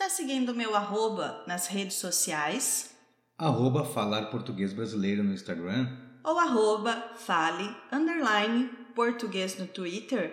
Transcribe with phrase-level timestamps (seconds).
[0.00, 2.96] Está seguindo meu arroba nas redes sociais?
[3.36, 5.94] Arroba Falar Português Brasileiro no Instagram?
[6.24, 10.32] Ou arroba Fale Underline Português no Twitter?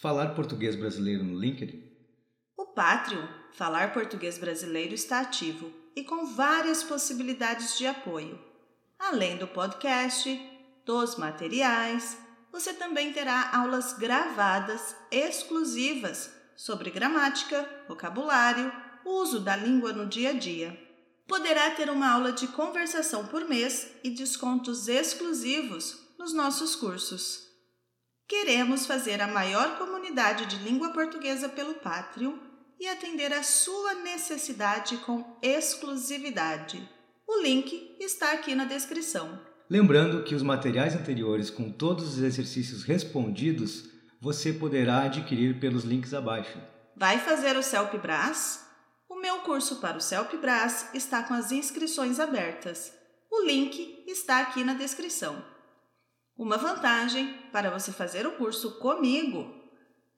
[0.00, 1.78] Falar Português Brasileiro no LinkedIn?
[2.56, 8.40] O Patreon, Falar Português Brasileiro, está ativo e com várias possibilidades de apoio.
[8.98, 10.40] Além do podcast,
[10.86, 12.16] dos materiais,
[12.50, 18.72] você também terá aulas gravadas exclusivas sobre gramática, vocabulário,
[19.04, 20.78] uso da língua no dia a dia.
[21.26, 27.44] Poderá ter uma aula de conversação por mês e descontos exclusivos nos nossos cursos.
[28.26, 32.38] Queremos fazer a maior comunidade de língua portuguesa pelo Patreon
[32.80, 36.88] e atender a sua necessidade com exclusividade.
[37.26, 39.40] O link está aqui na descrição.
[39.68, 43.93] Lembrando que os materiais anteriores com todos os exercícios respondidos
[44.24, 46.58] você poderá adquirir pelos links abaixo.
[46.96, 48.64] Vai fazer o CELP-BRAS?
[49.06, 52.90] O meu curso para o CELP-BRAS está com as inscrições abertas.
[53.30, 55.44] O link está aqui na descrição.
[56.38, 59.54] Uma vantagem para você fazer o curso comigo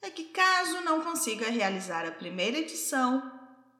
[0.00, 3.32] é que, caso não consiga realizar a primeira edição,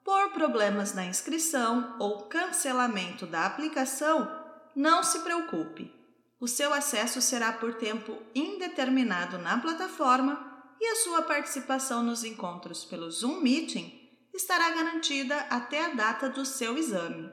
[0.05, 4.29] por problemas na inscrição ou cancelamento da aplicação,
[4.75, 5.96] não se preocupe.
[6.39, 12.85] O seu acesso será por tempo indeterminado na plataforma e a sua participação nos encontros
[12.85, 17.33] pelo Zoom Meeting estará garantida até a data do seu exame.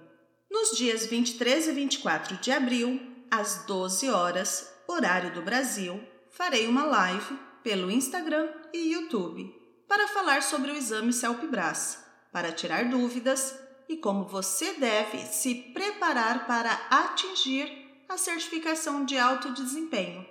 [0.49, 6.85] Nos dias 23 e 24 de abril, às 12 horas, horário do Brasil, farei uma
[6.85, 9.53] live pelo Instagram e YouTube
[9.85, 13.53] para falar sobre o exame CELP-BRAS, para tirar dúvidas
[13.89, 20.25] e como você deve se preparar para atingir a certificação de alto desempenho.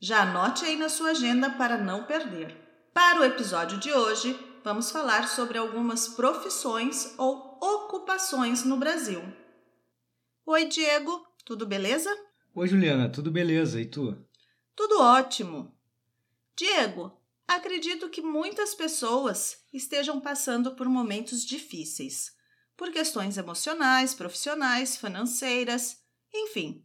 [0.00, 2.54] Já anote aí na sua agenda para não perder.
[2.92, 9.22] Para o episódio de hoje, vamos falar sobre algumas profissões ou ocupações no Brasil.
[10.44, 12.10] Oi, Diego, tudo beleza?
[12.54, 13.80] Oi, Juliana, tudo beleza?
[13.80, 14.16] E tu?
[14.74, 15.74] Tudo ótimo.
[16.56, 22.36] Diego, acredito que muitas pessoas estejam passando por momentos difíceis
[22.76, 25.98] por questões emocionais, profissionais, financeiras,
[26.32, 26.84] enfim.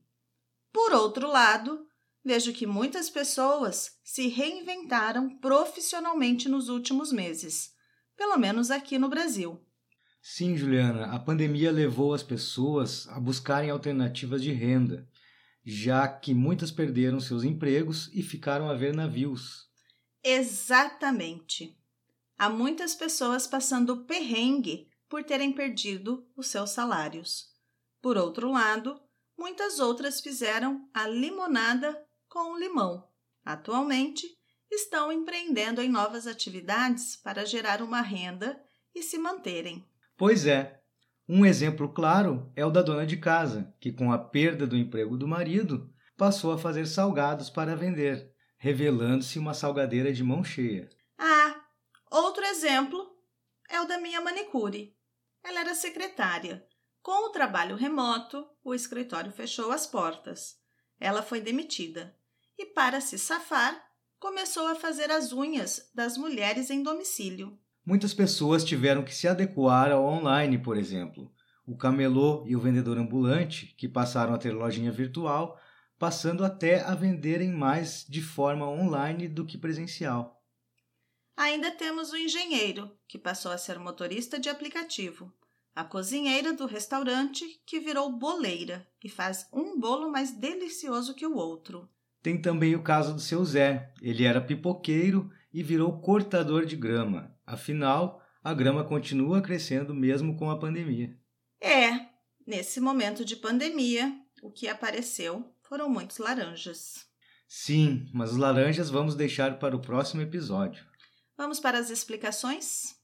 [0.72, 1.86] Por outro lado,
[2.24, 7.74] vejo que muitas pessoas se reinventaram profissionalmente nos últimos meses,
[8.16, 9.60] pelo menos aqui no Brasil.
[10.22, 15.10] Sim, Juliana, a pandemia levou as pessoas a buscarem alternativas de renda,
[15.66, 19.68] já que muitas perderam seus empregos e ficaram a ver navios.
[20.24, 21.76] Exatamente.
[22.38, 27.50] Há muitas pessoas passando perrengue por terem perdido os seus salários.
[28.02, 29.00] Por outro lado,
[29.42, 33.08] muitas outras fizeram a limonada com o limão.
[33.44, 34.28] Atualmente,
[34.70, 38.62] estão empreendendo em novas atividades para gerar uma renda
[38.94, 39.84] e se manterem.
[40.16, 40.80] Pois é.
[41.28, 45.18] Um exemplo claro é o da dona de casa, que, com a perda do emprego
[45.18, 50.88] do marido, passou a fazer salgados para vender, revelando-se uma salgadeira de mão cheia.
[51.18, 51.56] Ah,
[52.12, 53.10] outro exemplo
[53.68, 54.96] é o da minha manicure.
[55.44, 56.64] Ela era secretária.
[57.02, 60.58] Com o trabalho remoto, o escritório fechou as portas.
[61.00, 62.16] Ela foi demitida
[62.58, 63.84] e, para se safar,
[64.20, 67.60] começou a fazer as unhas das mulheres em domicílio.
[67.84, 71.34] Muitas pessoas tiveram que se adequar ao online, por exemplo.
[71.66, 75.60] O camelô e o vendedor ambulante, que passaram a ter lojinha virtual,
[75.98, 80.40] passando até a venderem mais de forma online do que presencial.
[81.36, 85.34] Ainda temos o engenheiro, que passou a ser motorista de aplicativo,
[85.76, 91.36] a cozinheira do restaurante, que virou boleira e faz um bolo mais delicioso que o
[91.36, 91.90] outro.
[92.22, 93.94] Tem também o caso do seu Zé.
[94.02, 97.36] Ele era pipoqueiro e virou cortador de grama.
[97.46, 101.18] Afinal, a grama continua crescendo mesmo com a pandemia.
[101.60, 102.08] É,
[102.46, 107.08] nesse momento de pandemia, o que apareceu foram muitos laranjas.
[107.48, 110.86] Sim, mas os laranjas vamos deixar para o próximo episódio.
[111.36, 113.01] Vamos para as explicações?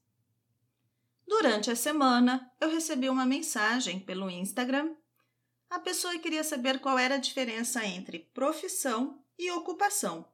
[1.28, 4.94] Durante a semana, eu recebi uma mensagem pelo Instagram.
[5.68, 10.26] A pessoa queria saber qual era a diferença entre profissão e ocupação.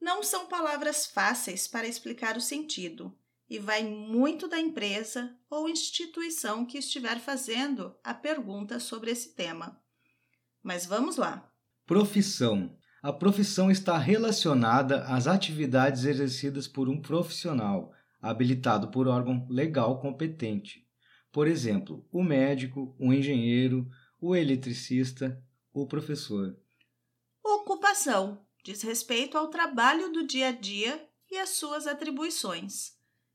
[0.00, 3.14] Não são palavras fáceis para explicar o sentido
[3.48, 9.78] e vai muito da empresa ou instituição que estiver fazendo a pergunta sobre esse tema.
[10.62, 11.52] Mas vamos lá.
[11.84, 17.92] Profissão a profissão está relacionada às atividades exercidas por um profissional
[18.22, 20.86] habilitado por órgão legal competente.
[21.32, 23.86] Por exemplo, o médico, o engenheiro,
[24.20, 25.42] o eletricista,
[25.72, 26.56] o professor.
[27.42, 32.92] Ocupação diz respeito ao trabalho do dia a dia e às suas atribuições.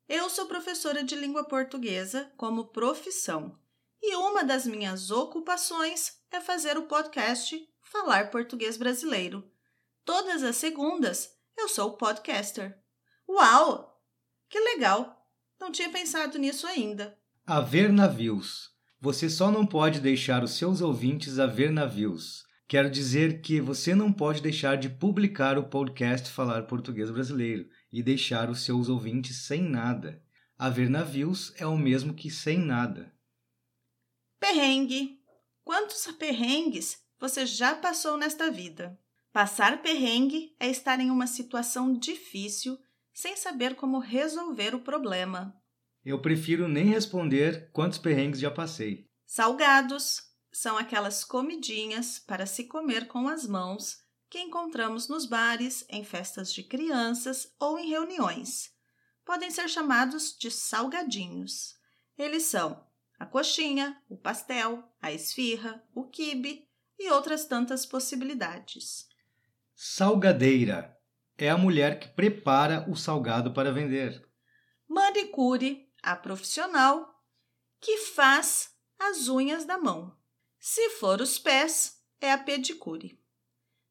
[0.07, 3.59] Eu sou professora de língua portuguesa como profissão
[4.01, 9.43] e uma das minhas ocupações é fazer o podcast Falar Português Brasileiro.
[10.05, 12.79] Todas as segundas eu sou podcaster.
[13.27, 13.96] Uau!
[14.49, 15.17] Que legal!
[15.59, 17.17] Não tinha pensado nisso ainda.
[17.45, 18.71] A ver navios.
[18.99, 22.45] Você só não pode deixar os seus ouvintes a ver navios.
[22.67, 28.03] Quero dizer que você não pode deixar de publicar o podcast Falar Português Brasileiro e
[28.03, 30.21] deixar os seus ouvintes sem nada.
[30.57, 33.13] Haver navios é o mesmo que sem nada.
[34.39, 35.21] Perrengue.
[35.63, 38.99] Quantos perrengues você já passou nesta vida?
[39.31, 42.77] Passar perrengue é estar em uma situação difícil
[43.17, 45.59] sem saber como resolver o problema.
[46.05, 49.09] Eu prefiro nem responder quantos perrengues já passei.
[49.25, 50.21] Salgados
[50.51, 53.97] são aquelas comidinhas para se comer com as mãos
[54.29, 58.69] que encontramos nos bares, em festas de crianças ou em reuniões.
[59.25, 61.73] Podem ser chamados de salgadinhos.
[62.19, 62.85] Eles são
[63.17, 66.69] a coxinha, o pastel, a esfirra, o quibe
[66.99, 69.07] e outras tantas possibilidades.
[69.73, 70.96] Salgadeira
[71.37, 74.25] é a mulher que prepara o salgado para vender.
[74.87, 77.05] Manicure, a profissional
[77.79, 80.17] que faz as unhas da mão.
[80.59, 83.19] Se for os pés, é a pedicure.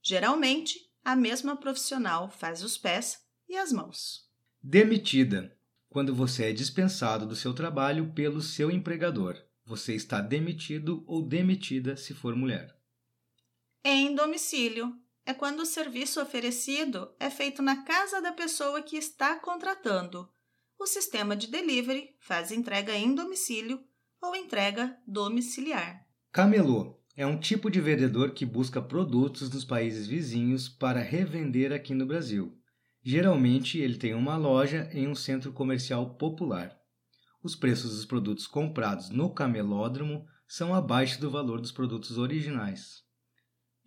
[0.03, 4.29] Geralmente, a mesma profissional faz os pés e as mãos.
[4.61, 5.57] Demitida.
[5.89, 9.37] Quando você é dispensado do seu trabalho pelo seu empregador.
[9.65, 12.77] Você está demitido ou demitida se for mulher.
[13.85, 14.93] Em domicílio.
[15.27, 20.29] É quando o serviço oferecido é feito na casa da pessoa que está contratando.
[20.79, 23.83] O sistema de delivery faz entrega em domicílio
[24.23, 26.07] ou entrega domiciliar.
[26.31, 31.93] Camelô é um tipo de vendedor que busca produtos dos países vizinhos para revender aqui
[31.93, 32.57] no Brasil.
[33.03, 36.77] Geralmente, ele tem uma loja em um centro comercial popular.
[37.43, 43.06] Os preços dos produtos comprados no camelódromo são abaixo do valor dos produtos originais.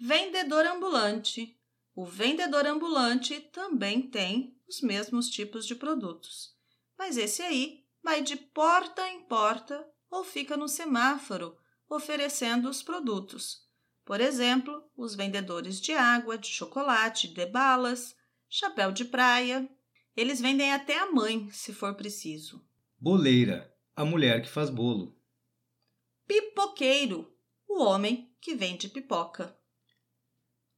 [0.02, 1.60] Vendedor ambulante.
[1.94, 6.56] O vendedor ambulante também tem os mesmos tipos de produtos,
[6.98, 11.58] mas esse aí vai de porta em porta ou fica no semáforo
[11.90, 13.68] oferecendo os produtos.
[14.06, 18.16] Por exemplo, os vendedores de água, de chocolate, de balas,
[18.48, 19.70] chapéu de praia.
[20.16, 22.66] Eles vendem até a mãe, se for preciso.
[22.98, 25.20] Boleira, a mulher que faz bolo.
[26.26, 27.30] Pipoqueiro,
[27.68, 29.59] o homem que vende pipoca.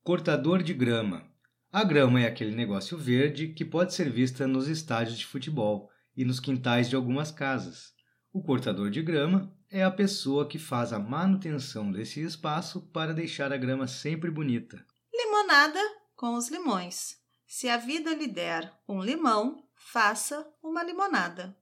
[0.04, 1.32] Cortador de grama.
[1.72, 6.26] A grama é aquele negócio verde que pode ser vista nos estádios de futebol e
[6.26, 7.94] nos quintais de algumas casas.
[8.34, 13.54] O cortador de grama é a pessoa que faz a manutenção desse espaço para deixar
[13.54, 14.84] a grama sempre bonita.
[15.14, 15.80] Limonada
[16.16, 17.18] com os limões.
[17.46, 21.56] Se a vida lhe der um limão, faça uma limonada.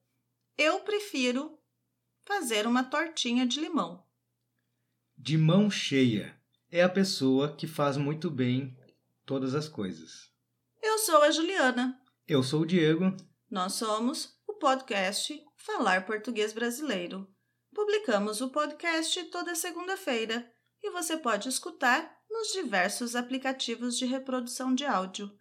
[0.58, 1.60] Eu prefiro
[2.24, 4.02] fazer uma tortinha de limão.
[5.18, 6.39] De mão cheia
[6.72, 8.78] é a pessoa que faz muito bem
[9.26, 10.30] todas as coisas.
[10.82, 12.00] Eu sou a Juliana.
[12.28, 13.14] Eu sou o Diego.
[13.50, 17.28] Nós somos o podcast Falar Português Brasileiro.
[17.74, 20.50] Publicamos o podcast toda segunda-feira
[20.82, 25.32] e você pode escutar nos diversos aplicativos de reprodução de áudio.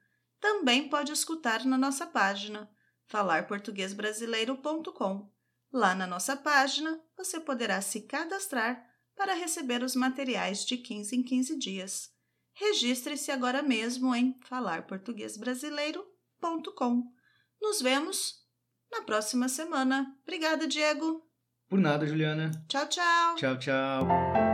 [0.40, 2.70] Também pode escutar na nossa página
[3.06, 5.30] falarportuguesbrasileiro.com.
[5.70, 8.87] Lá na nossa página, você poderá se cadastrar
[9.18, 12.10] para receber os materiais de 15 em 15 dias.
[12.54, 17.12] Registre-se agora mesmo em falarportuguesbrasileiro.com.
[17.60, 18.46] Nos vemos
[18.90, 20.16] na próxima semana.
[20.22, 21.22] Obrigada, Diego!
[21.68, 22.50] Por nada, Juliana.
[22.68, 23.34] Tchau, tchau.
[23.36, 24.47] Tchau, tchau.